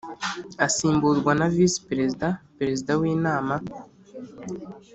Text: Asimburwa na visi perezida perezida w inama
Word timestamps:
Asimburwa 0.65 1.31
na 1.39 1.47
visi 1.55 1.79
perezida 1.89 2.27
perezida 2.57 2.91
w 2.99 3.03
inama 3.15 3.55